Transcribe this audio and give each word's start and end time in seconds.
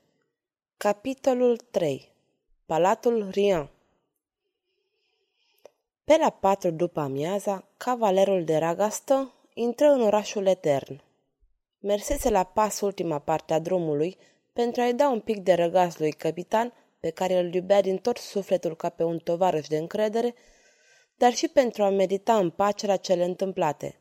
Capitolul 0.77 1.57
3 1.57 2.09
Palatul 2.67 3.29
Rian 3.31 3.71
pe 6.05 6.17
la 6.17 6.31
patru 6.31 6.71
după 6.71 7.01
amiaza, 7.01 7.69
cavalerul 7.77 8.45
de 8.45 8.57
ragastă 8.57 9.33
intră 9.55 9.87
în 9.87 10.03
orașul 10.03 10.47
etern. 10.47 11.03
Mersese 11.79 12.31
la 12.31 12.45
pas 12.45 12.81
ultima 12.81 13.19
parte 13.19 13.55
a 13.55 13.59
drumului 13.59 14.17
pentru 14.53 14.81
a-i 14.81 14.95
da 14.95 15.09
un 15.09 15.21
pic 15.21 15.39
de 15.39 15.53
răgaz 15.53 15.97
lui 15.97 16.13
capitan, 16.13 16.73
pe 17.01 17.11
care 17.11 17.39
îl 17.39 17.55
iubea 17.55 17.81
din 17.81 17.97
tot 17.97 18.17
sufletul 18.17 18.77
ca 18.77 18.89
pe 18.89 19.03
un 19.03 19.19
tovarăș 19.19 19.67
de 19.67 19.77
încredere, 19.77 20.35
dar 21.17 21.35
și 21.35 21.49
pentru 21.49 21.83
a 21.83 21.91
medita 21.91 22.37
în 22.37 22.51
pace 22.51 22.87
la 22.87 22.97
cele 22.97 23.25
întâmplate. 23.25 23.97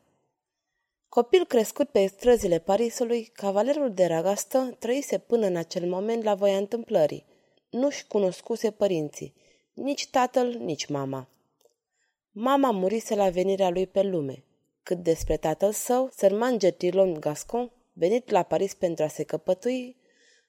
Copil 1.08 1.46
crescut 1.46 1.88
pe 1.88 2.06
străzile 2.06 2.58
Parisului, 2.58 3.24
cavalerul 3.24 3.92
de 3.92 4.06
ragastă 4.06 4.76
trăise 4.78 5.18
până 5.18 5.46
în 5.46 5.56
acel 5.56 5.88
moment 5.88 6.22
la 6.22 6.34
voia 6.34 6.56
întâmplării. 6.56 7.24
Nu-și 7.70 8.06
cunoscuse 8.06 8.70
părinții, 8.70 9.34
nici 9.72 10.10
tatăl, 10.10 10.56
nici 10.58 10.86
mama. 10.86 11.28
Mama 12.34 12.70
murise 12.70 13.14
la 13.14 13.30
venirea 13.30 13.70
lui 13.70 13.86
pe 13.86 14.02
lume. 14.02 14.44
Cât 14.82 14.98
despre 14.98 15.36
tatăl 15.36 15.72
său, 15.72 16.08
sărman 16.16 16.58
Gertilon 16.58 17.20
Gascon, 17.20 17.70
venit 17.92 18.30
la 18.30 18.42
Paris 18.42 18.74
pentru 18.74 19.04
a 19.04 19.08
se 19.08 19.22
căpătui, 19.22 19.96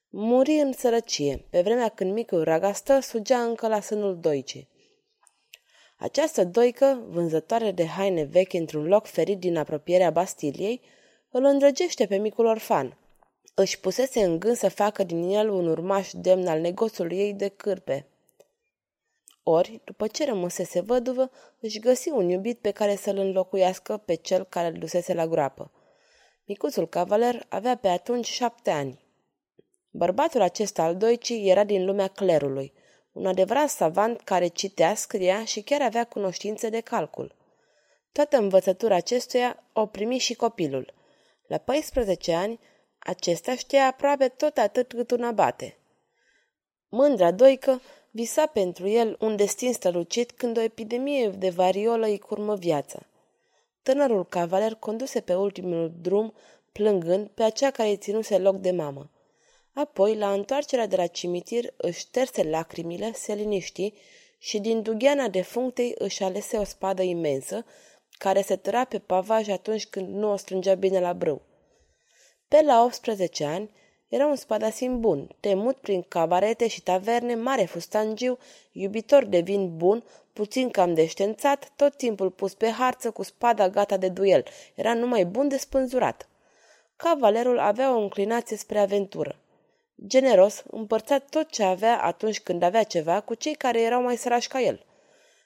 muri 0.09 0.52
în 0.52 0.73
sărăcie, 0.73 1.45
pe 1.50 1.62
vremea 1.62 1.90
când 1.90 2.14
micul 2.14 2.44
ragastă 2.44 3.00
sugea 3.00 3.44
încă 3.44 3.67
la 3.67 3.80
sânul 3.80 4.20
doice. 4.20 4.67
Această 5.98 6.44
doică, 6.44 7.06
vânzătoare 7.09 7.72
de 7.72 7.86
haine 7.86 8.23
vechi 8.23 8.53
într-un 8.53 8.86
loc 8.86 9.06
ferit 9.06 9.40
din 9.40 9.58
apropierea 9.58 10.12
Bastiliei, 10.12 10.81
îl 11.30 11.44
îndrăgește 11.44 12.06
pe 12.06 12.16
micul 12.16 12.45
orfan. 12.45 12.97
Își 13.53 13.80
pusese 13.80 14.23
în 14.23 14.40
gând 14.40 14.56
să 14.56 14.70
facă 14.70 15.03
din 15.03 15.30
el 15.30 15.50
un 15.50 15.68
urmaș 15.68 16.09
demn 16.14 16.47
al 16.47 16.59
negoțului 16.59 17.18
ei 17.18 17.34
de 17.34 17.47
cârpe. 17.47 18.08
Ori, 19.44 19.82
după 19.84 20.08
ce 20.08 20.26
rămăsese 20.26 20.80
văduvă, 20.80 21.32
își 21.60 21.80
găsi 21.80 22.10
un 22.10 22.30
iubit 22.30 22.60
pe 22.60 22.72
care 22.72 22.96
să-l 22.96 23.18
înlocuiască 23.18 23.98
pe 23.98 24.14
cel 24.16 24.44
care 24.44 24.68
îl 24.68 24.74
dusese 24.74 25.14
la 25.14 25.28
groapă. 25.28 25.72
Micuțul 26.46 26.88
cavaler 26.88 27.46
avea 27.50 27.76
pe 27.76 27.88
atunci 27.88 28.26
șapte 28.26 28.72
ani. 28.72 29.00
Bărbatul 29.90 30.42
acesta 30.42 30.84
al 30.84 30.96
doicii 30.98 31.50
era 31.50 31.64
din 31.64 31.86
lumea 31.86 32.08
clerului, 32.08 32.74
un 33.12 33.26
adevărat 33.26 33.70
savant 33.70 34.22
care 34.22 34.48
citea, 34.48 34.96
scria 34.96 35.46
și 35.46 35.62
chiar 35.62 35.82
avea 35.82 36.04
cunoștințe 36.04 36.70
de 36.70 36.80
calcul. 36.80 37.36
Toată 38.12 38.38
învățătura 38.38 38.96
acestuia 38.96 39.64
o 39.74 39.86
primi 39.86 40.18
și 40.18 40.34
copilul. 40.34 40.94
La 41.48 41.58
14 41.58 42.34
ani, 42.34 42.60
acesta 43.00 43.56
știa 43.56 43.86
aproape 43.86 44.28
tot 44.28 44.58
atât 44.58 44.94
cât 44.94 45.12
un 45.12 45.24
abate. 45.24 45.78
Mândra 46.90 47.32
doică 47.32 47.82
Visa 48.16 48.45
pentru 48.45 48.88
el 48.88 49.16
un 49.19 49.36
destin 49.36 49.73
strălucit 49.73 50.31
când 50.31 50.58
o 50.58 50.61
epidemie 50.61 51.28
de 51.28 51.50
variolă 51.50 52.06
îi 52.06 52.19
curmă 52.19 52.56
viața. 52.56 53.00
Tânărul 53.83 54.25
cavaler 54.25 54.73
conduse 54.75 55.19
pe 55.19 55.36
ultimul 55.36 55.94
drum, 56.02 56.34
plângând 56.72 57.28
pe 57.28 57.44
aceea 57.44 57.72
care 57.72 57.89
îi 57.89 57.97
ținuse 57.97 58.38
loc 58.38 58.56
de 58.56 58.72
mamă. 58.72 59.09
Apoi, 59.73 60.16
la 60.16 60.34
întoarcerea 60.34 60.88
de 60.88 60.96
la 60.96 61.07
cimitir, 61.07 61.73
își 61.78 62.00
șterse 62.00 62.44
lacrimile, 62.44 63.12
se 63.13 63.34
liniști 63.34 63.94
și 64.38 64.59
din 64.59 64.81
dugheana 64.81 65.28
defunctei 65.28 65.96
își 65.97 66.23
alese 66.23 66.57
o 66.57 66.63
spadă 66.63 67.02
imensă, 67.02 67.66
care 68.18 68.41
se 68.41 68.56
tăra 68.56 68.84
pe 68.84 69.00
pavaj 69.00 69.47
atunci 69.47 69.85
când 69.85 70.07
nu 70.07 70.31
o 70.31 70.35
strângea 70.35 70.73
bine 70.73 71.00
la 71.00 71.13
brâu. 71.13 71.41
Pe 72.47 72.62
la 72.62 72.84
18 72.84 73.44
ani, 73.44 73.69
era 74.13 74.25
un 74.25 74.35
spadasin 74.35 75.00
bun, 75.00 75.29
temut 75.40 75.78
prin 75.78 76.01
cabarete 76.01 76.68
și 76.68 76.81
taverne, 76.81 77.35
mare 77.35 77.63
fustangiu, 77.63 78.38
iubitor 78.72 79.25
de 79.25 79.40
vin 79.40 79.78
bun, 79.78 80.03
puțin 80.34 80.69
cam 80.69 80.94
deștențat, 80.94 81.72
tot 81.75 81.96
timpul 81.96 82.29
pus 82.29 82.53
pe 82.53 82.69
harță 82.69 83.12
cu 83.12 83.23
spada 83.23 83.69
gata 83.69 83.97
de 83.97 84.09
duel. 84.09 84.46
Era 84.75 84.94
numai 84.94 85.25
bun 85.25 85.47
de 85.47 85.57
spânzurat. 85.57 86.29
Cavalerul 86.96 87.59
avea 87.59 87.96
o 87.96 88.00
înclinație 88.00 88.57
spre 88.57 88.79
aventură. 88.79 89.40
Generos, 90.07 90.63
împărțea 90.72 91.19
tot 91.19 91.50
ce 91.50 91.63
avea 91.63 92.02
atunci 92.02 92.40
când 92.40 92.63
avea 92.63 92.84
ceva 92.84 93.19
cu 93.19 93.34
cei 93.34 93.53
care 93.56 93.81
erau 93.81 94.02
mai 94.02 94.18
sărași 94.18 94.47
ca 94.47 94.62
el. 94.62 94.85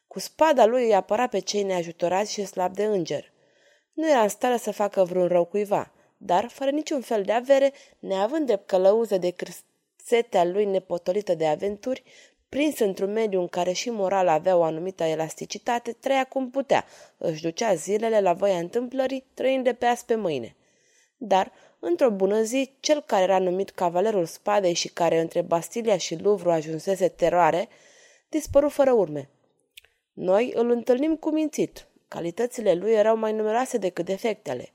Cu 0.07 0.19
spada 0.19 0.65
lui 0.65 0.85
îi 0.85 0.95
apăra 0.95 1.27
pe 1.27 1.39
cei 1.39 1.63
neajutorați 1.63 2.31
și 2.31 2.45
slab 2.45 2.73
de 2.73 2.83
înger. 2.83 3.31
Nu 3.93 4.09
era 4.09 4.21
în 4.21 4.29
stare 4.29 4.57
să 4.57 4.71
facă 4.71 5.03
vreun 5.03 5.27
rău 5.27 5.45
cuiva– 5.45 5.91
dar 6.17 6.47
fără 6.49 6.69
niciun 6.69 7.01
fel 7.01 7.23
de 7.23 7.31
avere, 7.31 7.73
neavând 7.99 8.47
de 8.47 8.59
călăuză 8.65 9.17
de 9.17 9.31
cârsetea 9.31 10.43
lui 10.43 10.65
nepotolită 10.65 11.35
de 11.35 11.47
aventuri, 11.47 12.03
prins 12.49 12.79
într-un 12.79 13.11
mediu 13.11 13.39
în 13.39 13.47
care 13.47 13.71
și 13.71 13.89
morala 13.89 14.31
avea 14.31 14.57
o 14.57 14.63
anumită 14.63 15.03
elasticitate, 15.03 15.91
trăia 15.91 16.23
cum 16.23 16.49
putea, 16.49 16.85
își 17.17 17.41
ducea 17.41 17.73
zilele 17.73 18.21
la 18.21 18.33
voia 18.33 18.57
întâmplării, 18.57 19.25
trăind 19.33 19.63
de 19.63 19.73
pe 19.73 19.85
azi 19.85 20.05
pe 20.05 20.15
mâine. 20.15 20.55
Dar, 21.17 21.51
într-o 21.79 22.09
bună 22.09 22.41
zi, 22.41 22.71
cel 22.79 23.03
care 23.05 23.23
era 23.23 23.39
numit 23.39 23.69
Cavalerul 23.69 24.25
Spadei 24.25 24.73
și 24.73 24.87
care 24.87 25.19
între 25.19 25.41
Bastilia 25.41 25.97
și 25.97 26.21
Louvre 26.21 26.53
ajunsese 26.53 27.07
teroare, 27.07 27.67
dispăru 28.29 28.69
fără 28.69 28.91
urme. 28.91 29.29
Noi 30.13 30.51
îl 30.55 30.69
întâlnim 30.69 31.15
cu 31.15 31.29
mințit. 31.29 31.87
Calitățile 32.07 32.73
lui 32.73 32.91
erau 32.91 33.17
mai 33.17 33.33
numeroase 33.33 33.77
decât 33.77 34.05
defectele. 34.05 34.71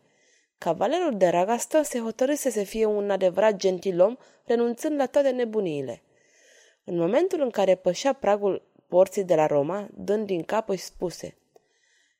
Cavalerul 0.62 1.16
de 1.16 1.28
ragastă 1.28 1.82
se 1.82 1.98
hotărâse 1.98 2.50
să 2.50 2.64
fie 2.64 2.84
un 2.84 3.10
adevărat 3.10 3.56
gentilom, 3.56 4.16
renunțând 4.44 4.98
la 4.98 5.06
toate 5.06 5.30
nebuniile. 5.30 6.02
În 6.84 6.96
momentul 6.96 7.40
în 7.40 7.50
care 7.50 7.74
pășea 7.74 8.12
pragul 8.12 8.62
porții 8.88 9.24
de 9.24 9.34
la 9.34 9.46
Roma, 9.46 9.88
dând 9.94 10.26
din 10.26 10.42
cap, 10.42 10.68
își 10.68 10.82
spuse 10.82 11.36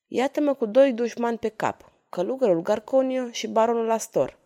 Iată-mă 0.07 0.55
cu 0.55 0.67
doi 0.67 0.93
dușmani 0.93 1.39
pe 1.39 1.49
cap, 1.49 1.93
călugărul 2.09 2.63
Garconio 2.63 3.31
și 3.31 3.47
baronul 3.47 3.91
Astor. 3.91 4.39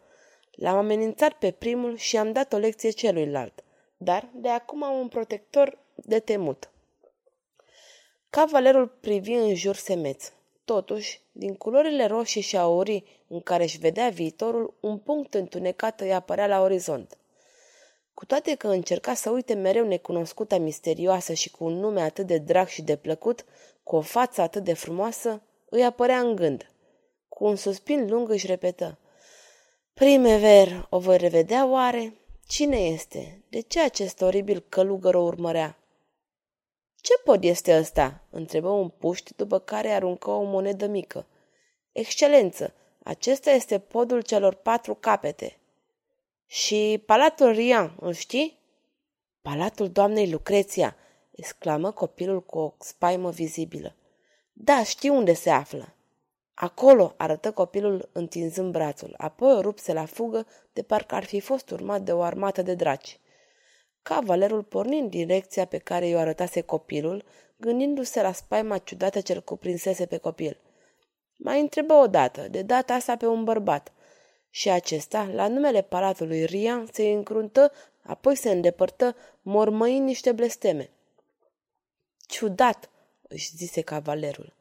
L-am 0.50 0.76
amenințat 0.76 1.32
pe 1.32 1.50
primul 1.50 1.96
și 1.96 2.16
am 2.16 2.32
dat 2.32 2.52
o 2.52 2.56
lecție 2.56 2.90
celuilalt, 2.90 3.64
dar 3.96 4.28
de 4.34 4.48
acum 4.48 4.82
am 4.82 4.98
un 4.98 5.08
protector 5.08 5.78
de 5.94 6.18
temut. 6.18 6.70
Cavalerul 8.30 8.86
privi 8.86 9.32
în 9.32 9.54
jur 9.54 9.74
semeț. 9.74 10.32
Totuși, 10.66 11.20
din 11.32 11.54
culorile 11.54 12.06
roșii 12.06 12.40
și 12.40 12.56
aurii 12.56 13.04
în 13.28 13.40
care 13.40 13.62
își 13.62 13.78
vedea 13.78 14.08
viitorul, 14.08 14.74
un 14.80 14.98
punct 14.98 15.34
întunecat 15.34 16.00
îi 16.00 16.12
apărea 16.14 16.46
la 16.46 16.60
orizont. 16.60 17.18
Cu 18.14 18.24
toate 18.24 18.54
că 18.54 18.68
încerca 18.68 19.14
să 19.14 19.30
uite 19.30 19.54
mereu 19.54 19.86
necunoscuta 19.86 20.58
misterioasă 20.58 21.32
și 21.32 21.50
cu 21.50 21.64
un 21.64 21.72
nume 21.72 22.00
atât 22.00 22.26
de 22.26 22.38
drag 22.38 22.66
și 22.66 22.82
de 22.82 22.96
plăcut, 22.96 23.44
cu 23.82 23.96
o 23.96 24.00
față 24.00 24.40
atât 24.40 24.64
de 24.64 24.72
frumoasă, 24.72 25.42
îi 25.68 25.84
apărea 25.84 26.18
în 26.18 26.36
gând. 26.36 26.70
Cu 27.28 27.44
un 27.44 27.56
suspin 27.56 28.08
lung 28.08 28.30
își 28.30 28.46
repetă. 28.46 28.98
Primever, 29.94 30.86
o 30.90 30.98
voi 30.98 31.16
revedea 31.16 31.66
oare? 31.66 32.12
Cine 32.46 32.76
este? 32.76 33.42
De 33.48 33.60
ce 33.60 33.80
acest 33.80 34.20
oribil 34.20 34.64
călugăr 34.68 35.14
o 35.14 35.22
urmărea? 35.22 35.78
Ce 37.06 37.20
pod 37.24 37.44
este 37.44 37.78
ăsta?" 37.78 38.20
întrebă 38.30 38.68
un 38.68 38.88
puști, 38.88 39.32
după 39.36 39.58
care 39.58 39.88
aruncă 39.88 40.30
o 40.30 40.42
monedă 40.42 40.86
mică. 40.86 41.26
Excelență, 41.92 42.74
acesta 43.02 43.50
este 43.50 43.78
podul 43.78 44.20
celor 44.20 44.54
patru 44.54 44.94
capete. 44.94 45.58
Și 46.46 47.02
palatul 47.06 47.50
Rian, 47.52 47.96
îl 48.00 48.12
știi? 48.12 48.58
Palatul 49.42 49.90
doamnei 49.90 50.30
Lucreția, 50.30 50.96
exclamă 51.30 51.90
copilul 51.90 52.42
cu 52.42 52.58
o 52.58 52.74
spaimă 52.78 53.30
vizibilă. 53.30 53.94
Da, 54.52 54.84
știu 54.84 55.14
unde 55.14 55.34
se 55.34 55.50
află. 55.50 55.94
Acolo, 56.54 57.14
arătă 57.16 57.52
copilul 57.52 58.08
întinzând 58.12 58.72
brațul, 58.72 59.14
apoi 59.16 59.52
o 59.52 59.60
rupse 59.60 59.92
la 59.92 60.04
fugă, 60.04 60.46
de 60.72 60.82
parcă 60.82 61.14
ar 61.14 61.24
fi 61.24 61.40
fost 61.40 61.70
urmat 61.70 62.02
de 62.02 62.12
o 62.12 62.22
armată 62.22 62.62
de 62.62 62.74
draci. 62.74 63.18
Cavalerul 64.08 64.62
porni 64.62 64.98
în 64.98 65.08
direcția 65.08 65.64
pe 65.64 65.78
care 65.78 66.06
i-o 66.06 66.18
arătase 66.18 66.60
copilul, 66.60 67.24
gândindu-se 67.56 68.22
la 68.22 68.32
spaima 68.32 68.78
ciudată 68.78 69.20
ce-l 69.20 69.42
cuprinsese 69.42 70.06
pe 70.06 70.16
copil. 70.16 70.60
Mai 71.36 71.60
întrebă 71.60 71.94
odată, 71.94 72.48
de 72.48 72.62
data 72.62 72.94
asta 72.94 73.16
pe 73.16 73.26
un 73.26 73.44
bărbat. 73.44 73.92
Și 74.50 74.70
acesta, 74.70 75.30
la 75.32 75.48
numele 75.48 75.82
palatului 75.82 76.44
Rian, 76.44 76.88
se 76.92 77.02
încruntă, 77.02 77.72
apoi 78.02 78.36
se 78.36 78.50
îndepărtă, 78.50 79.16
mormăind 79.42 80.06
niște 80.06 80.32
blesteme. 80.32 80.90
Ciudat, 82.26 82.90
își 83.28 83.56
zise 83.56 83.80
cavalerul. 83.80 84.54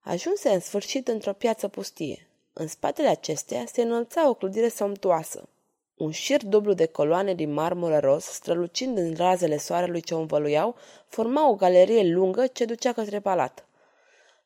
Ajunse 0.00 0.48
în 0.48 0.60
sfârșit 0.60 1.08
într-o 1.08 1.32
piață 1.32 1.68
pustie. 1.68 2.28
În 2.52 2.66
spatele 2.66 3.08
acesteia 3.08 3.66
se 3.66 3.82
înălța 3.82 4.28
o 4.28 4.34
clădire 4.34 4.68
somptuoasă. 4.68 5.48
Un 6.02 6.10
șir 6.10 6.44
dublu 6.44 6.72
de 6.72 6.86
coloane 6.86 7.34
din 7.34 7.52
marmură 7.52 7.98
roz, 7.98 8.24
strălucind 8.24 8.98
în 8.98 9.14
razele 9.16 9.56
soarelui 9.56 10.00
ce 10.00 10.14
o 10.14 10.18
învăluiau, 10.18 10.76
forma 11.06 11.48
o 11.50 11.54
galerie 11.54 12.12
lungă 12.12 12.46
ce 12.46 12.64
ducea 12.64 12.92
către 12.92 13.20
palat. 13.20 13.66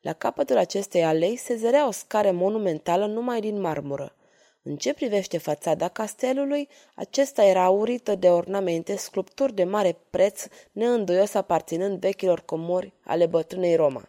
La 0.00 0.12
capătul 0.12 0.56
acestei 0.56 1.04
alei 1.04 1.36
se 1.36 1.56
zărea 1.56 1.86
o 1.86 1.90
scară 1.90 2.30
monumentală 2.30 3.06
numai 3.06 3.40
din 3.40 3.60
marmură. 3.60 4.14
În 4.62 4.76
ce 4.76 4.94
privește 4.94 5.38
fațada 5.38 5.88
castelului, 5.88 6.68
acesta 6.94 7.44
era 7.44 7.64
aurită 7.64 8.14
de 8.14 8.28
ornamente, 8.28 8.96
sculpturi 8.96 9.54
de 9.54 9.64
mare 9.64 9.96
preț, 10.10 10.46
neîndoios 10.72 11.34
aparținând 11.34 12.00
vechilor 12.00 12.40
comori 12.40 12.92
ale 13.04 13.26
bătrânei 13.26 13.76
Roma. 13.76 14.08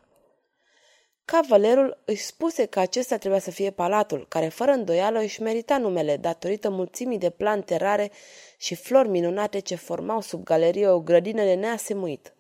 Cavalerul 1.32 1.98
își 2.06 2.24
spuse 2.24 2.66
că 2.66 2.80
acesta 2.80 3.18
trebuia 3.18 3.40
să 3.40 3.52
fie 3.52 3.72
palatul, 3.72 4.26
care 4.28 4.48
fără 4.48 4.72
îndoială 4.72 5.20
își 5.20 5.42
merita 5.42 5.78
numele, 5.78 6.18
datorită 6.18 6.70
mulțimii 6.70 7.18
de 7.18 7.30
plante 7.30 7.76
rare 7.76 8.12
și 8.58 8.76
flori 8.76 9.08
minunate 9.08 9.60
ce 9.60 9.76
formau 9.76 10.22
sub 10.22 10.44
galerie 10.44 10.88
o 10.88 11.00
grădină 11.00 11.44
de 11.44 11.54
neasemuit. 11.54 12.34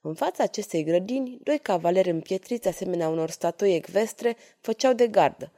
În 0.00 0.14
fața 0.14 0.42
acestei 0.42 0.84
grădini, 0.84 1.38
doi 1.42 1.58
cavaleri 1.58 2.10
împietriți 2.10 2.68
asemenea 2.68 3.08
unor 3.08 3.30
statui 3.30 3.74
ecvestre 3.74 4.36
făceau 4.60 4.92
de 4.92 5.06
gardă. 5.06 5.52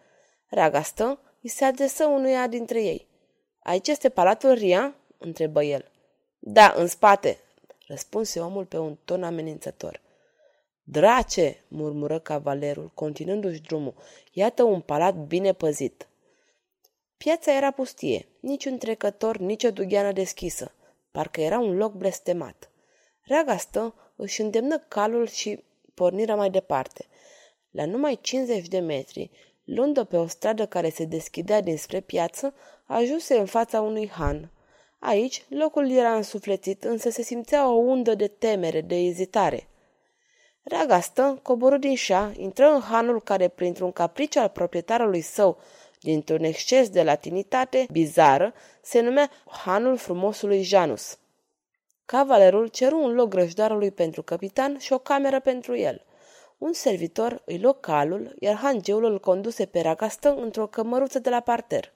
Ragastă 0.49 1.21
îi 1.43 1.49
se 1.49 1.65
adresă 1.65 2.05
unuia 2.05 2.47
dintre 2.47 2.83
ei. 2.83 3.07
Aici 3.63 3.89
este 3.89 4.09
palatul 4.09 4.53
Ria?" 4.53 4.95
întrebă 5.19 5.63
el. 5.65 5.91
Da, 6.39 6.75
în 6.77 6.87
spate," 6.87 7.39
răspunse 7.87 8.41
omul 8.41 8.65
pe 8.65 8.79
un 8.79 8.99
ton 9.05 9.23
amenințător. 9.23 10.02
Drace, 10.83 11.65
murmură 11.69 12.19
cavalerul, 12.19 12.91
continuându-și 12.95 13.61
drumul, 13.61 13.95
iată 14.33 14.63
un 14.63 14.81
palat 14.81 15.15
bine 15.15 15.53
păzit. 15.53 16.09
Piața 17.17 17.57
era 17.57 17.71
pustie, 17.71 18.27
niciun 18.41 18.79
trecător, 18.79 19.37
nici 19.37 19.65
o 19.65 19.71
dugheană 19.71 20.13
deschisă. 20.13 20.75
Parcă 21.11 21.41
era 21.41 21.59
un 21.59 21.77
loc 21.77 21.93
blestemat. 21.93 22.71
Reaga 23.23 23.57
stă, 23.57 23.95
își 24.17 24.41
îndemnă 24.41 24.79
calul 24.79 25.27
și 25.27 25.65
pornirea 25.95 26.37
mai 26.37 26.51
departe. 26.51 27.07
La 27.71 27.87
numai 27.87 28.19
50 28.21 28.69
de 28.69 28.79
metri, 28.79 29.31
luând 29.65 30.05
pe 30.05 30.17
o 30.17 30.27
stradă 30.27 30.67
care 30.67 30.89
se 30.91 31.05
deschidea 31.05 31.61
dinspre 31.61 32.01
piață, 32.01 32.55
ajunse 32.85 33.39
în 33.39 33.47
fața 33.47 33.81
unui 33.81 34.09
han. 34.09 34.51
Aici, 34.99 35.45
locul 35.49 35.91
era 35.91 36.15
însuflețit, 36.15 36.85
însă 36.85 37.11
se 37.11 37.23
simțea 37.23 37.69
o 37.69 37.75
undă 37.75 38.15
de 38.15 38.29
temere, 38.29 38.81
de 38.81 38.95
ezitare. 38.95 39.67
Reagastă 40.63 41.39
coborâ 41.43 41.79
din 41.79 41.95
șa, 41.95 42.33
intră 42.37 42.67
în 42.67 42.81
hanul 42.81 43.23
care, 43.23 43.49
printr-un 43.49 43.93
capriciu 43.93 44.41
al 44.41 44.49
proprietarului 44.49 45.21
său, 45.21 45.59
dintr-un 46.01 46.45
exces 46.45 46.89
de 46.89 47.03
latinitate 47.03 47.87
bizară, 47.91 48.55
se 48.83 49.01
numea 49.01 49.31
hanul 49.47 49.97
frumosului 49.97 50.63
Janus. 50.63 51.19
Cavalerul 52.05 52.67
ceru 52.67 53.03
un 53.03 53.15
loc 53.15 53.29
grăjdarului 53.29 53.91
pentru 53.91 54.23
capitan 54.23 54.79
și 54.79 54.93
o 54.93 54.99
cameră 54.99 55.41
pentru 55.41 55.77
el. 55.77 56.05
Un 56.59 56.73
servitor 56.73 57.43
îi 57.45 57.59
luă 57.59 57.73
calul, 57.73 58.37
iar 58.39 58.55
hangeul 58.55 59.05
îl 59.05 59.21
conduse 59.21 59.67
pe 59.67 59.81
Ragastă 59.81 60.35
într-o 60.35 60.67
cămăruță 60.67 61.19
de 61.19 61.31
la 61.31 61.41
parter. 61.41 61.93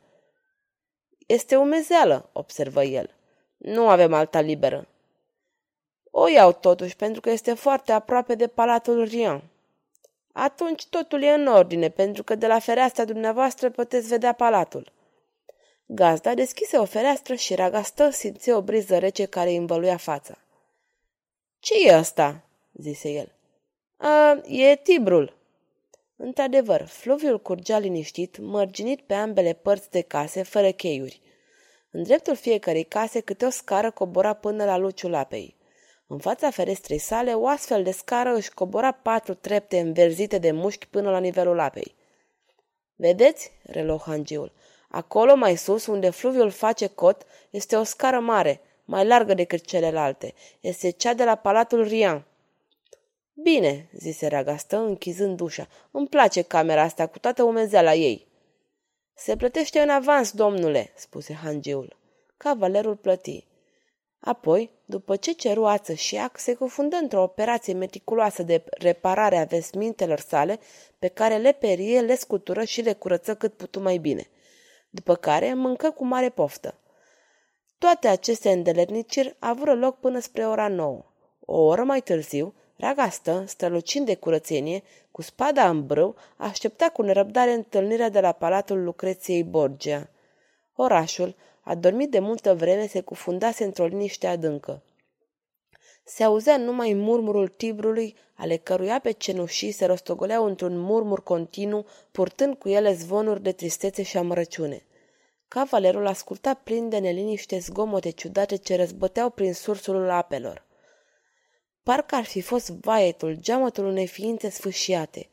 Este 1.27 1.57
umezeală, 1.57 2.31
observă 2.33 2.83
el. 2.83 3.15
Nu 3.57 3.89
avem 3.89 4.13
alta 4.13 4.41
liberă. 4.41 4.89
O 6.19 6.29
iau 6.29 6.53
totuși 6.53 6.97
pentru 6.97 7.21
că 7.21 7.31
este 7.31 7.55
foarte 7.55 7.93
aproape 7.93 8.35
de 8.35 8.47
Palatul 8.47 9.05
Rian. 9.05 9.43
Atunci 10.33 10.87
totul 10.87 11.23
e 11.23 11.31
în 11.31 11.47
ordine, 11.47 11.89
pentru 11.89 12.23
că 12.23 12.35
de 12.35 12.47
la 12.47 12.59
fereastra 12.59 13.05
dumneavoastră 13.05 13.71
puteți 13.71 14.09
vedea 14.09 14.33
palatul. 14.33 14.93
Gazda 15.87 16.35
deschise 16.35 16.77
o 16.77 16.85
fereastră 16.85 17.35
și 17.35 17.55
ragastă 17.55 18.11
simțe 18.11 18.55
o 18.55 18.63
briză 18.63 18.99
rece 18.99 19.25
care 19.25 19.49
îi 19.49 19.57
învăluia 19.57 19.97
fața. 19.97 20.39
Ce 21.59 21.75
e 21.87 21.95
asta?" 21.95 22.43
zise 22.73 23.09
el. 23.11 23.33
A, 23.97 24.41
e 24.47 24.77
Tibrul." 24.77 25.37
Într-adevăr, 26.17 26.87
fluviul 26.87 27.41
curgea 27.41 27.79
liniștit, 27.79 28.39
mărginit 28.39 29.01
pe 29.01 29.15
ambele 29.15 29.53
părți 29.53 29.91
de 29.91 30.01
case, 30.01 30.43
fără 30.43 30.71
cheiuri. 30.71 31.21
În 31.91 32.03
dreptul 32.03 32.37
fiecarei 32.37 32.85
case, 32.85 33.21
câte 33.21 33.45
o 33.45 33.51
scară 33.51 33.91
cobora 33.91 34.33
până 34.33 34.65
la 34.65 34.77
luciul 34.77 35.15
apei. 35.15 35.57
În 36.07 36.19
fața 36.19 36.51
ferestrei 36.51 36.99
sale, 36.99 37.35
o 37.35 37.47
astfel 37.47 37.83
de 37.83 37.91
scară 37.91 38.35
își 38.35 38.55
cobora 38.55 38.93
patru 38.93 39.35
trepte 39.35 39.79
înverzite 39.81 40.39
de 40.39 40.51
mușchi 40.51 40.87
până 40.87 41.11
la 41.11 41.19
nivelul 41.19 41.59
apei. 41.59 41.95
Vedeți? 42.95 43.51
reluă 43.63 44.03
hangiul. 44.07 44.53
Acolo 44.89 45.35
mai 45.35 45.57
sus, 45.57 45.87
unde 45.87 46.11
fluviul 46.11 46.51
face 46.51 46.87
cot, 46.87 47.27
este 47.51 47.77
o 47.77 47.83
scară 47.83 48.21
mare, 48.21 48.61
mai 48.85 49.07
largă 49.07 49.35
decât 49.35 49.67
celelalte. 49.67 50.35
Este 50.61 50.91
cea 50.91 51.15
de 51.15 51.25
la 51.25 51.35
Palatul 51.35 51.83
Rian. 51.83 52.25
Bine, 53.33 53.89
zise 53.93 54.27
Ragastă, 54.27 54.77
închizând 54.77 55.41
ușa. 55.41 55.69
Îmi 55.91 56.09
place 56.09 56.43
camera 56.43 56.83
asta 56.83 57.07
cu 57.07 57.19
toată 57.19 57.43
umezeala 57.43 57.95
ei. 57.95 58.27
Se 59.15 59.37
plătește 59.37 59.81
în 59.81 59.89
avans, 59.89 60.31
domnule, 60.31 60.93
spuse 60.95 61.35
hangiul. 61.35 61.97
Cavalerul 62.37 62.97
plăti. 62.97 63.47
Apoi, 64.21 64.71
după 64.85 65.17
ce 65.17 65.33
ceru 65.33 65.67
ață 65.67 65.93
și 65.93 66.17
ac, 66.17 66.39
se 66.39 66.55
cufundă 66.55 66.97
într-o 66.97 67.23
operație 67.23 67.73
meticuloasă 67.73 68.43
de 68.43 68.65
reparare 68.71 69.37
a 69.37 69.45
vesmintelor 69.45 70.19
sale, 70.19 70.59
pe 70.99 71.09
care 71.09 71.37
le 71.37 71.53
perie, 71.53 72.01
le 72.01 72.17
scutură 72.17 72.65
și 72.65 72.81
le 72.81 72.93
curăță 72.93 73.35
cât 73.35 73.53
putu 73.53 73.81
mai 73.81 73.97
bine. 73.99 74.29
După 74.91 75.15
care 75.15 75.55
mâncă 75.55 75.91
cu 75.91 76.05
mare 76.05 76.29
poftă. 76.29 76.75
Toate 77.79 78.09
aceste 78.09 78.51
îndeletniciri 78.51 79.37
avură 79.39 79.75
loc 79.75 79.99
până 80.01 80.19
spre 80.19 80.47
ora 80.47 80.69
nouă. 80.69 81.05
O 81.41 81.61
oră 81.61 81.83
mai 81.83 82.01
târziu, 82.01 82.55
Ragastă, 82.77 83.45
strălucind 83.47 84.07
de 84.07 84.15
curățenie, 84.15 84.83
cu 85.11 85.23
spada 85.23 85.69
în 85.69 85.87
brâu, 85.87 86.15
aștepta 86.37 86.89
cu 86.89 87.03
nerăbdare 87.03 87.53
întâlnirea 87.53 88.09
de 88.09 88.21
la 88.21 88.33
palatul 88.33 88.85
Lucreției 88.85 89.45
Borgia. 89.45 90.09
Orașul, 90.75 91.35
adormit 91.69 92.11
de 92.11 92.19
multă 92.19 92.55
vreme, 92.55 92.87
se 92.87 93.01
cufundase 93.01 93.65
într-o 93.65 93.87
liniște 93.87 94.27
adâncă. 94.27 94.83
Se 96.05 96.25
auzea 96.25 96.57
numai 96.57 96.93
murmurul 96.93 97.49
tibrului, 97.49 98.17
ale 98.35 98.57
căruia 98.57 98.99
pe 98.99 99.11
cenușii 99.11 99.71
se 99.71 99.85
rostogoleau 99.85 100.45
într-un 100.45 100.79
murmur 100.79 101.23
continuu, 101.23 101.87
purtând 102.11 102.55
cu 102.55 102.69
ele 102.69 102.93
zvonuri 102.93 103.43
de 103.43 103.53
tristețe 103.53 104.03
și 104.03 104.17
amărăciune. 104.17 104.87
Cavalerul 105.49 106.07
asculta 106.07 106.55
plin 106.55 106.89
de 106.89 106.99
neliniște 106.99 107.59
zgomote 107.59 108.11
ciudate 108.11 108.57
ce 108.57 108.77
răzbăteau 108.77 109.31
prin 109.31 109.55
sursul 109.55 110.11
apelor. 110.11 110.65
Parcă 111.83 112.15
ar 112.15 112.25
fi 112.25 112.41
fost 112.41 112.71
vaietul, 112.71 113.37
geamătul 113.41 113.85
unei 113.85 114.07
ființe 114.07 114.49
sfâșiate. 114.49 115.29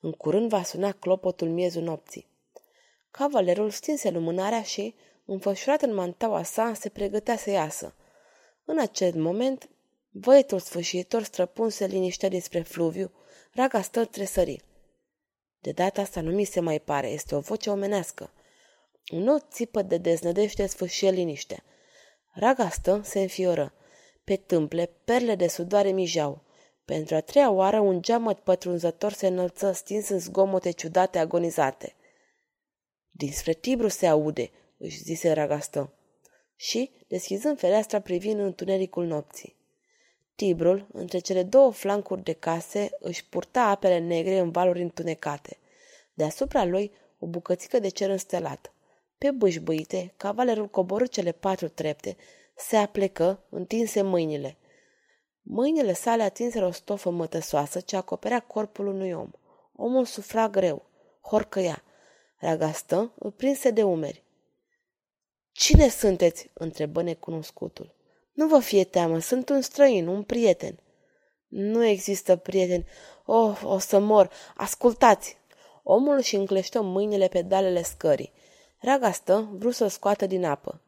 În 0.00 0.12
curând 0.12 0.48
va 0.48 0.62
suna 0.62 0.92
clopotul 0.92 1.48
miezul 1.48 1.82
nopții. 1.82 2.26
Cavalerul 3.10 3.70
stinse 3.70 4.10
lumânarea 4.10 4.62
și, 4.62 4.94
înfășurat 5.24 5.82
în 5.82 5.94
mantaua 5.94 6.42
sa, 6.42 6.72
se 6.74 6.88
pregătea 6.88 7.36
să 7.36 7.50
iasă. 7.50 7.94
În 8.64 8.78
acel 8.78 9.14
moment, 9.14 9.68
văietul 10.10 10.58
sfâșitor 10.58 11.22
străpunse 11.22 11.86
liniștea 11.86 12.28
despre 12.28 12.60
fluviu, 12.60 13.12
raga 13.52 13.82
stă 13.82 14.04
tresări. 14.04 14.62
De 15.60 15.72
data 15.72 16.00
asta 16.00 16.20
nu 16.20 16.30
mi 16.30 16.44
se 16.44 16.60
mai 16.60 16.80
pare, 16.80 17.08
este 17.08 17.34
o 17.34 17.40
voce 17.40 17.70
omenească. 17.70 18.30
Un 19.12 19.22
nou 19.22 19.38
țipă 19.50 19.82
de 19.82 19.96
deznădește 19.96 20.66
sfâșie 20.66 21.10
liniște. 21.10 21.62
Raga 22.32 22.68
stă 22.68 23.00
se 23.04 23.20
înfioră. 23.20 23.72
Pe 24.24 24.36
tâmple, 24.36 24.90
perle 25.04 25.34
de 25.34 25.46
sudoare 25.46 25.90
mijau. 25.90 26.42
Pentru 26.84 27.14
a 27.14 27.20
treia 27.20 27.50
oară, 27.50 27.80
un 27.80 28.02
geamăt 28.02 28.38
pătrunzător 28.38 29.12
se 29.12 29.26
înălță 29.26 29.72
stins 29.72 30.08
în 30.08 30.18
zgomote 30.18 30.70
ciudate 30.70 31.18
agonizate. 31.18 31.94
Dinspre 33.10 33.52
Tibru 33.52 33.88
se 33.88 34.06
aude, 34.06 34.50
își 34.84 35.02
zise 35.02 35.32
Ragastă. 35.32 35.92
Și, 36.56 36.90
deschizând 37.08 37.58
fereastra 37.58 38.00
privind 38.00 38.40
întunericul 38.40 39.04
nopții. 39.06 39.56
Tibrul, 40.34 40.86
între 40.92 41.18
cele 41.18 41.42
două 41.42 41.72
flancuri 41.72 42.22
de 42.22 42.32
case, 42.32 42.90
își 43.00 43.26
purta 43.28 43.62
apele 43.62 43.98
negre 43.98 44.38
în 44.38 44.50
valuri 44.50 44.82
întunecate. 44.82 45.58
Deasupra 46.14 46.64
lui, 46.64 46.92
o 47.18 47.26
bucățică 47.26 47.78
de 47.78 47.88
cer 47.88 48.10
înstelat. 48.10 48.72
Pe 49.18 49.30
bâșbâite, 49.30 50.12
cavalerul 50.16 50.68
coborâ 50.68 51.06
cele 51.06 51.32
patru 51.32 51.68
trepte, 51.68 52.16
se 52.56 52.76
aplecă, 52.76 53.44
întinse 53.48 54.02
mâinile. 54.02 54.56
Mâinile 55.42 55.92
sale 55.92 56.22
atinseră 56.22 56.66
o 56.66 56.70
stofă 56.70 57.10
mătăsoasă 57.10 57.80
ce 57.80 57.96
acoperea 57.96 58.40
corpul 58.40 58.86
unui 58.86 59.12
om. 59.12 59.30
Omul 59.76 60.04
sufra 60.04 60.48
greu, 60.48 60.86
horcăia. 61.20 61.82
Ragastă 62.36 63.12
îl 63.18 63.30
prinse 63.30 63.70
de 63.70 63.82
umeri. 63.82 64.23
Cine 65.54 65.88
sunteți?" 65.88 66.50
întrebă 66.52 67.02
necunoscutul. 67.02 67.94
Nu 68.32 68.46
vă 68.46 68.58
fie 68.58 68.84
teamă, 68.84 69.18
sunt 69.18 69.48
un 69.48 69.60
străin, 69.60 70.06
un 70.06 70.22
prieten." 70.22 70.78
Nu 71.48 71.84
există 71.84 72.36
prieten. 72.36 72.86
Oh, 73.24 73.60
o 73.64 73.78
să 73.78 73.98
mor! 73.98 74.30
Ascultați! 74.56 75.36
Omul 75.82 76.20
și 76.20 76.36
încleștă 76.36 76.80
mâinile 76.80 77.28
pe 77.28 77.42
dalele 77.42 77.82
scării. 77.82 78.32
Ragastă 78.78 79.48
vrut 79.52 79.74
să 79.74 79.84
o 79.84 79.88
scoată 79.88 80.26
din 80.26 80.44
apă. 80.44 80.80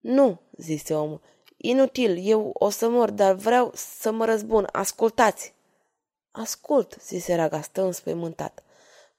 Nu, 0.00 0.40
zise 0.56 0.94
omul, 0.94 1.20
inutil, 1.56 2.18
eu 2.28 2.50
o 2.52 2.68
să 2.68 2.88
mor, 2.88 3.10
dar 3.10 3.34
vreau 3.34 3.70
să 3.74 4.10
mă 4.10 4.24
răzbun. 4.24 4.68
Ascultați! 4.72 5.54
Ascult, 6.30 6.96
zise 7.06 7.34
Ragastă 7.34 7.82
înspăimântat. 7.82 8.62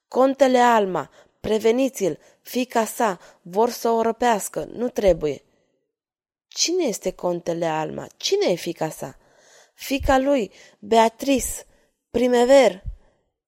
Contele 0.08 0.58
Alma, 0.58 1.10
preveniți-l, 1.48 2.18
fica 2.40 2.84
sa, 2.84 3.18
vor 3.42 3.70
să 3.70 3.88
o 3.88 4.02
răpească, 4.02 4.68
nu 4.72 4.88
trebuie. 4.88 5.42
Cine 6.48 6.84
este 6.84 7.12
contele 7.12 7.66
Alma? 7.66 8.06
Cine 8.16 8.46
e 8.50 8.54
fica 8.54 8.90
sa? 8.90 9.16
Fica 9.74 10.18
lui, 10.18 10.50
Beatrice, 10.78 11.66
Primever. 12.10 12.82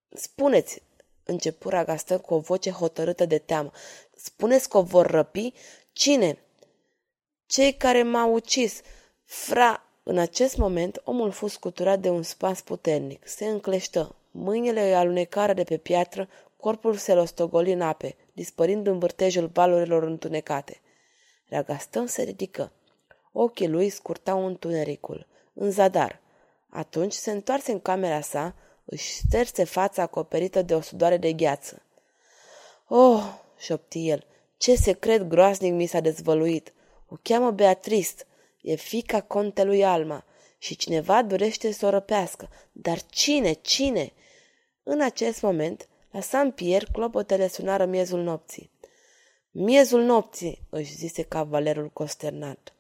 Spuneți, 0.09 0.83
începu 1.25 1.69
Ragastă 1.69 2.19
cu 2.19 2.35
o 2.35 2.39
voce 2.39 2.71
hotărâtă 2.71 3.25
de 3.25 3.39
teamă. 3.39 3.71
Spuneți 4.15 4.69
că 4.69 4.79
o 4.79 4.83
vor 4.83 5.07
răpi? 5.07 5.53
Cine? 5.93 6.39
Cei 7.47 7.75
care 7.75 8.03
m-au 8.03 8.33
ucis. 8.33 8.81
Fra... 9.25 9.85
În 10.03 10.19
acest 10.19 10.57
moment, 10.57 11.01
omul 11.05 11.31
fost 11.31 11.55
scuturat 11.55 11.99
de 11.99 12.09
un 12.09 12.23
spas 12.23 12.61
puternic. 12.61 13.29
Se 13.29 13.47
încleștă. 13.47 14.15
Mâinile 14.31 14.87
îi 14.87 14.95
alunecară 14.95 15.53
de 15.53 15.65
pe 15.65 15.77
piatră, 15.77 16.29
corpul 16.61 16.97
se 16.97 17.13
rostogoli 17.13 17.73
în 17.73 17.81
ape, 17.81 18.17
dispărind 18.33 18.87
în 18.87 18.99
vârtejul 18.99 19.51
valurilor 19.53 20.03
întunecate. 20.03 20.81
Ragastă 21.49 22.07
se 22.07 22.23
ridică. 22.23 22.73
Ochii 23.33 23.69
lui 23.69 23.89
scurtau 23.89 24.47
întunericul. 24.47 25.27
În 25.55 25.71
zadar. 25.71 26.21
Atunci 26.69 27.13
se 27.13 27.31
întoarse 27.31 27.73
în 27.73 27.81
camera 27.81 28.21
sa, 28.21 28.55
își 28.85 29.15
șterse 29.15 29.65
fața 29.65 30.03
acoperită 30.03 30.63
de 30.63 30.75
o 30.75 30.81
sudoare 30.81 31.17
de 31.17 31.33
gheață. 31.33 31.83
Oh, 32.89 33.23
șopti 33.59 34.09
el, 34.09 34.27
ce 34.57 34.75
secret 34.75 35.23
groaznic 35.23 35.73
mi 35.73 35.87
s-a 35.87 36.01
dezvăluit. 36.01 36.73
O 37.09 37.17
cheamă 37.23 37.51
Beatrice, 37.51 38.15
e 38.63 38.75
fica 38.75 39.21
contelui 39.21 39.85
Alma 39.85 40.25
și 40.59 40.77
cineva 40.77 41.23
dorește 41.23 41.73
să 41.73 41.87
o 41.87 41.91
răpească. 41.91 42.49
Dar 42.73 43.03
cine, 43.03 43.53
cine? 43.53 44.13
În 44.83 45.01
acest 45.01 45.43
moment, 45.43 45.89
la 46.11 46.21
Saint-Pierre, 46.21 46.87
clopotele 46.93 47.49
sunară 47.49 47.85
miezul 47.85 48.23
nopții. 48.23 48.71
Miezul 49.51 50.03
nopții, 50.03 50.63
își 50.69 50.95
zise 50.95 51.23
cavalerul 51.23 51.91
consternat. 51.93 52.73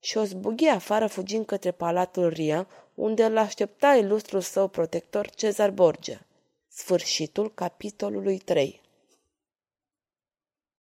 Și 0.00 0.18
o 0.18 0.24
zbughi 0.24 0.66
afară 0.66 1.06
fugind 1.06 1.46
către 1.46 1.70
palatul 1.70 2.28
Ria, 2.28 2.66
unde 2.94 3.24
îl 3.24 3.38
aștepta 3.38 3.94
ilustrul 3.94 4.40
său 4.40 4.68
protector 4.68 5.30
Cezar 5.30 5.70
Borgia. 5.70 6.26
Sfârșitul 6.68 7.54
capitolului 7.54 8.38
3 8.38 8.81